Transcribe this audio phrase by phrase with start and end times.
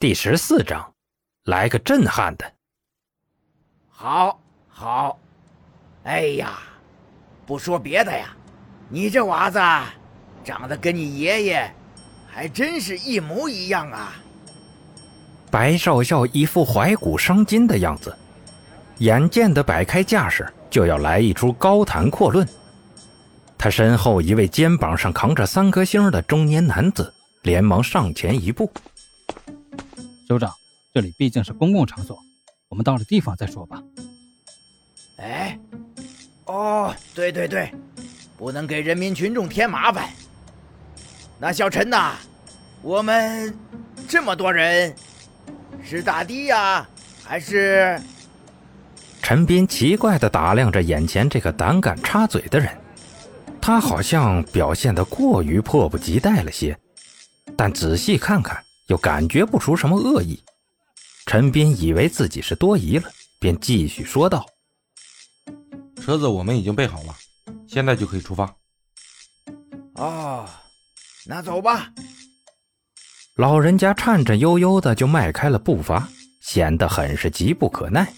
[0.00, 0.94] 第十四章，
[1.42, 2.52] 来个震撼的。
[3.88, 5.18] 好，好。
[6.04, 6.60] 哎呀，
[7.44, 8.28] 不说别的呀，
[8.88, 9.58] 你这娃子
[10.44, 11.74] 长得跟你爷爷
[12.28, 14.14] 还真是一模一样啊！
[15.50, 18.16] 白少校一副怀古伤今的样子，
[18.98, 22.48] 眼见的摆开架势就要来一出高谈阔论。
[23.58, 27.12] 他身后一位肩膀上扛着三颗星的中年男子
[27.42, 28.70] 连忙上前一步。
[30.28, 30.52] 首长，
[30.92, 32.18] 这里毕竟是公共场所，
[32.68, 33.82] 我们到了地方再说吧。
[35.16, 35.58] 哎，
[36.44, 37.72] 哦，对对对，
[38.36, 40.10] 不能给人民群众添麻烦。
[41.38, 42.12] 那小陈呐，
[42.82, 43.56] 我们
[44.06, 44.94] 这么多人，
[45.82, 46.86] 是打的呀，
[47.24, 47.98] 还是？
[49.22, 52.78] 陈斌奇怪地打量着眼前这个胆敢插嘴的人，
[53.62, 56.78] 他好像表现得过于迫不及待了些，
[57.56, 58.62] 但仔细看看。
[58.88, 60.42] 又感觉不出什么恶意，
[61.26, 64.46] 陈斌以为自己是多疑了，便继续说道
[66.02, 67.14] ：“车子我们已经备好了，
[67.66, 68.54] 现在就可以出发。”
[69.96, 70.48] 哦，
[71.26, 71.92] 那走吧。
[73.36, 76.08] 老人家颤颤悠悠的就迈开了步伐，
[76.40, 78.12] 显得很是急不可耐。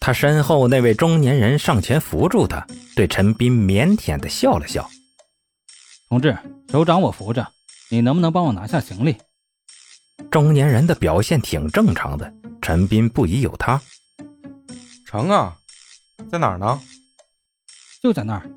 [0.00, 4.88] 他身后那位中年人上前扶住他，对陈斌腼腆的笑了笑
[6.08, 6.34] ：“同志，
[6.72, 7.46] 首长我扶着，
[7.90, 9.14] 你能不能帮我拿下行李？”
[10.28, 13.80] 中年人的表现挺正常的，陈斌不疑有他。
[15.04, 15.56] 成啊，
[16.30, 16.80] 在哪儿呢？
[18.02, 18.50] 就在那儿。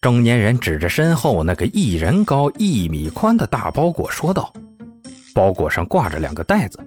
[0.00, 4.52] 中年人指着身后那个一人高、一米宽的大包裹说道
[5.34, 6.78] ：“包裹上挂着两个袋子，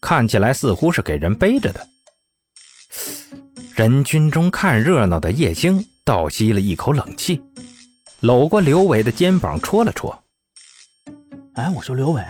[0.00, 1.88] 看起来似乎是给人背着的。”
[3.74, 7.40] 人群中看热闹的叶青倒吸了一口冷气，
[8.20, 10.24] 搂过刘伟的肩膀戳了戳
[11.54, 12.22] ：“哎，我说刘伟。”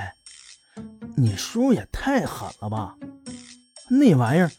[1.19, 2.97] 你叔也太狠了吧！
[3.91, 4.51] 那玩意儿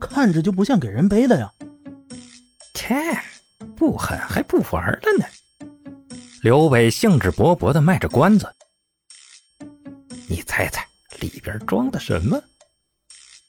[0.00, 1.52] 看着就不像给人背的呀。
[2.74, 2.94] 切，
[3.76, 5.24] 不狠还不玩了呢。
[6.42, 8.52] 刘伟兴致勃勃地卖着关子。
[10.28, 10.84] 你猜猜
[11.20, 12.42] 里边装的什么？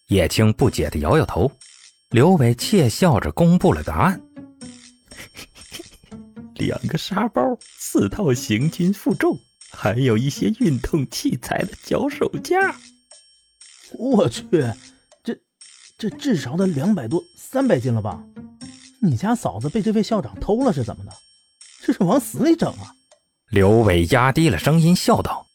[0.07, 1.51] 叶青不解地摇摇头。
[2.09, 4.21] 刘伟窃笑着公布了答案：
[6.53, 9.39] 两个沙包，四套行军负重。
[9.75, 12.75] 还有一些运动器材的脚手架，
[13.97, 14.47] 我去，
[15.23, 15.37] 这
[15.97, 18.23] 这至少得两百多、三百斤了吧？
[19.01, 21.11] 你家嫂子被这位校长偷了是怎么的？
[21.81, 22.95] 这是往死里整啊！
[23.49, 25.45] 刘伟压低了声音笑道：“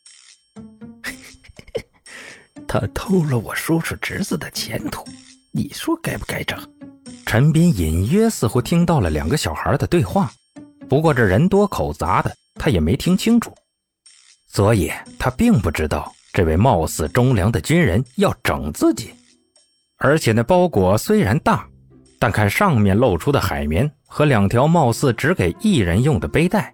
[2.69, 5.03] 他偷了我叔叔侄子的前途，
[5.53, 6.59] 你说该不该整？”
[7.25, 10.31] 陈斌隐约似乎听到了两个小孩的对话，
[10.89, 13.55] 不过这人多口杂的，他也没听清楚。
[14.48, 19.10] 所以他并不知道这位貌似忠良的军人要整自己，
[19.98, 21.66] 而且那包裹虽然大，
[22.19, 26.72] 但看上面露出的海绵和两条貌似只给一人用的背带，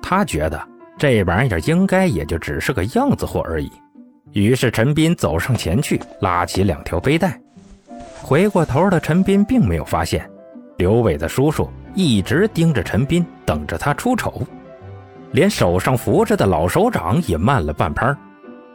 [0.00, 0.62] 他觉得
[0.98, 3.70] 这玩意儿应该也就只是个样子货而已。
[4.32, 7.40] 于是陈斌走上前去，拉起两条背带。
[8.22, 10.28] 回过头的陈斌并没有发现，
[10.78, 14.46] 刘伟的叔叔一直盯着陈斌，等着他出丑。
[15.32, 18.14] 连手上扶着的老首长也慢了半拍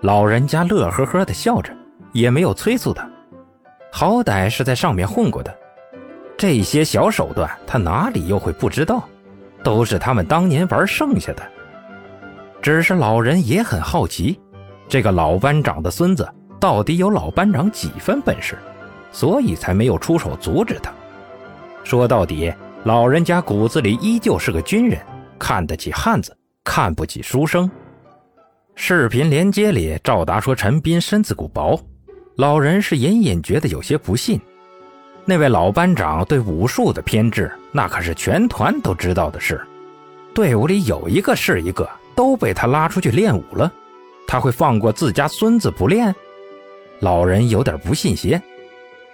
[0.02, 1.72] 老人家乐呵呵地笑着，
[2.12, 3.10] 也没有催促他。
[3.92, 5.54] 好歹是在上面混过的，
[6.38, 9.04] 这些小手段他哪里又会不知道？
[9.64, 11.44] 都是他们当年玩剩下的。
[12.62, 14.40] 只是老人也很好奇，
[14.88, 16.28] 这个老班长的孙子
[16.60, 18.58] 到底有老班长几分本事，
[19.12, 20.92] 所以才没有出手阻止他。
[21.84, 22.52] 说到底，
[22.86, 25.00] 老人家骨子里依旧是个军人，
[25.38, 26.36] 看得起汉子。
[26.64, 27.70] 看不起书生。
[28.76, 31.80] 视频连接里，赵达说陈斌身子骨薄，
[32.36, 34.40] 老人是隐隐觉得有些不信。
[35.26, 39.62] 那位老班长对武术的偏执，那可是全团都知道的事。
[40.34, 43.72] 队伍里有一个是一个，都被他拉出去练武了，
[44.28, 46.14] 他会放过自家孙子不练？
[47.00, 48.42] 老人有点不信邪。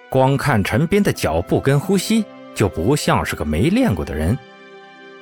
[0.09, 2.23] 光看陈斌的脚步跟呼吸，
[2.53, 4.38] 就不像是个没练过的人。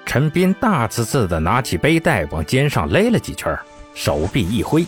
[0.05, 3.57] 陈斌大呲呲地拿起背带往肩上勒了几圈，
[3.93, 4.81] 手臂一挥，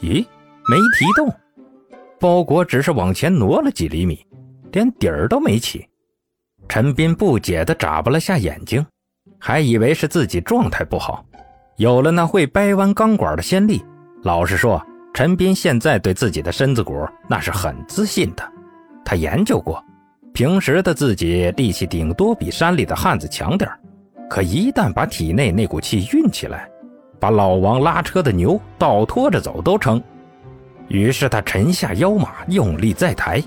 [0.00, 0.24] 咦，
[0.68, 1.32] 没提动，
[2.18, 4.26] 包裹只是往前挪了几厘米，
[4.72, 5.86] 连底儿都没起。
[6.68, 8.84] 陈斌不解地眨巴了下眼睛，
[9.38, 11.24] 还以为是自己状态不好，
[11.76, 13.84] 有了那会掰弯钢管的先例。
[14.22, 18.42] 老实说，陈斌现在对自己的身子骨那是很自信的。
[19.04, 19.84] 他研究过，
[20.32, 23.78] 平时的自己力气顶多比山里的汉子强点儿。
[24.28, 26.68] 可一旦把体内那股气运起来，
[27.20, 30.02] 把老王拉车的牛倒拖着走都成。
[30.88, 33.42] 于是他沉下腰马，用力再抬。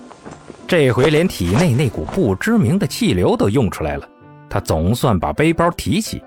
[0.67, 4.07] 这回连体内那股不知名的气流都用出来了，
[4.49, 6.21] 他总算把背包提起。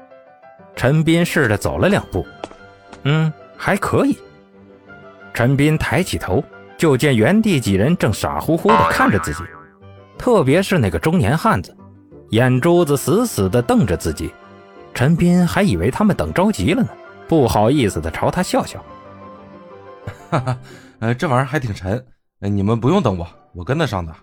[0.77, 2.25] 陈斌试着走了两步，
[3.03, 4.17] 嗯，还可以。
[5.35, 6.43] 陈斌抬起头，
[6.79, 9.43] 就见原地几人正傻乎乎地看着自己，
[10.17, 11.77] 特别是那个中年汉子，
[12.31, 14.33] 眼珠子死死地瞪着自己。
[14.95, 16.89] 陈斌还以为他们等着急了呢，
[17.29, 18.85] 不好意思的朝他笑笑。
[20.31, 20.59] 哈哈，
[21.01, 22.05] 呃，这玩意儿还挺沉，
[22.39, 24.15] 你们不用等我，我跟得上的。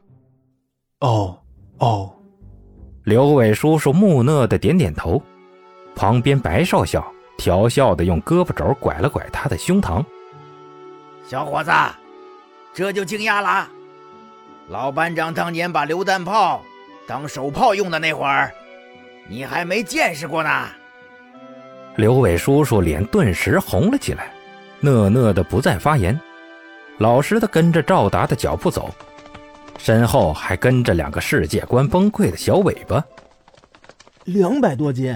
[1.02, 1.38] 哦
[1.80, 2.14] 哦，
[3.04, 5.22] 刘伟叔叔木讷的点点头，
[5.96, 7.06] 旁边白少校
[7.38, 10.04] 调笑的用胳膊肘拐了拐他的胸膛。
[11.28, 11.72] 小伙子，
[12.74, 13.68] 这就惊讶了。
[14.69, 16.62] 老班长当年把榴弹炮
[17.08, 18.54] 当手炮用的那会儿，
[19.30, 20.50] 你还没见识过呢。
[21.96, 24.32] 刘伟叔叔脸顿时红了起来，
[24.82, 26.20] 讷讷的不再发言，
[27.00, 28.94] 老实的跟着赵达的脚步走。
[29.78, 33.04] 身后还跟着两个世界观崩溃的小尾巴，
[34.26, 35.16] 两百多斤，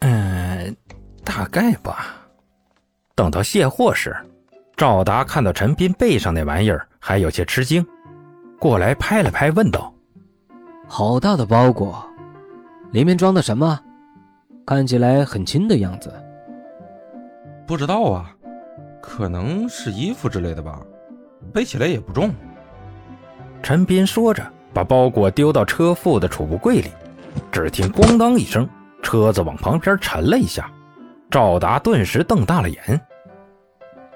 [0.00, 0.76] 嗯，
[1.24, 2.16] 大概吧。
[3.14, 4.16] 等到卸货时，
[4.76, 7.86] 赵达看到陈斌背上那玩意儿，还有些吃惊，
[8.58, 9.94] 过来拍了拍，问道
[10.88, 12.04] ：“好大的包裹，
[12.92, 13.80] 里面装的什么？
[14.66, 16.12] 看起来很轻的样子。”
[17.66, 18.30] 不知道啊，
[19.00, 20.78] 可能是衣服之类的吧，
[21.52, 22.32] 背起来也不重。
[23.62, 24.44] 陈斌说着，
[24.74, 26.90] 把包裹丢到车副的储物柜里。
[27.50, 28.68] 只听“咣当”一声，
[29.02, 30.70] 车子往旁边沉了一下。
[31.30, 33.00] 赵达顿时瞪大了眼：“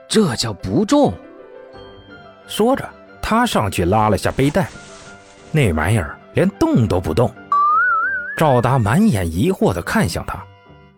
[0.07, 1.15] 这叫不重？”
[2.47, 2.87] 说着，
[3.23, 4.69] 他上去拉了下背带，
[5.51, 7.33] 那玩意儿连动都不动。
[8.37, 10.39] 赵达满眼疑惑地看向他。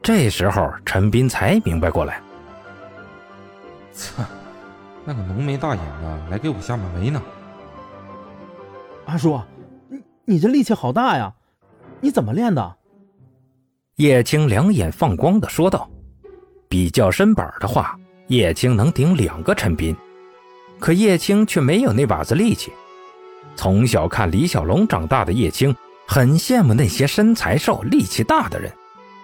[0.02, 2.20] 这时候，陈斌才明白过来
[3.94, 4.25] ：“操，
[5.05, 7.23] 那个浓眉大眼的来给我下马威呢。”
[9.06, 9.40] 阿叔，
[9.88, 11.32] 你你这力气好大呀！
[12.00, 12.76] 你怎么练的？
[13.96, 15.88] 叶青两眼放光的说道
[16.69, 19.96] ：“比较身板的话，叶青能顶两个陈斌，
[20.79, 22.73] 可叶青却没有那把子力气。
[23.56, 25.75] 从小看李小龙长大的叶青，
[26.09, 28.73] 很羡慕那些身材瘦、力气大的人。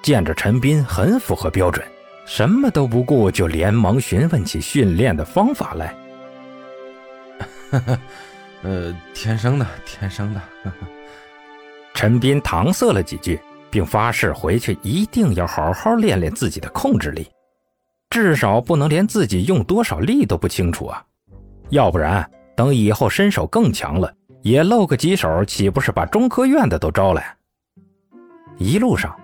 [0.03, 1.83] 见着陈斌很符合标准，
[2.27, 5.97] 什么都不顾，就连忙询问起训练的方法来。
[8.63, 10.43] ”呃，天生的，天生的。
[11.95, 13.41] 陈斌搪塞了几句，
[13.71, 17.27] 并发誓回去一定要好好练练自己的控制力，
[18.11, 21.03] 至少不能连自己用多少力都不清楚啊！
[21.71, 24.13] 要不然等以后身手更强了，
[24.45, 27.35] 也露个几手，岂不是把中科院的都招来？
[28.59, 29.17] 一路上，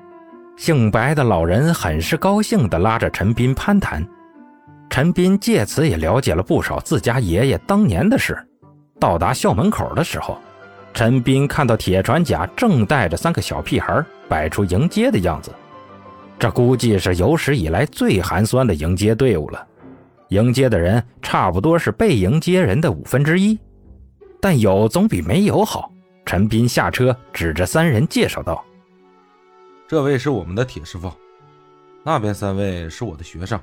[0.57, 4.03] 姓白的老人很是高兴地拉着陈斌攀谈，
[4.89, 8.35] 陈斌借此也了解了不少自家爷爷当年的事。
[8.99, 10.39] 到达校门口的时候，
[10.95, 15.53] 陈斌看到铁船甲正带着三个小屁孩摆出迎接的样子，
[16.39, 19.67] 这估计是有史以来最寒酸的迎接队伍了。
[20.29, 23.59] 迎接的人差不多是被迎接人的五分之一，
[24.41, 25.93] 但有总比没有好。
[26.27, 28.65] 陈斌下车，指着三人介绍道
[29.89, 31.11] ：“这位是我们的铁师傅，
[32.05, 33.61] 那边三位是我的学生，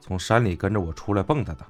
[0.00, 1.66] 从山里跟着我出来蹦跶的。”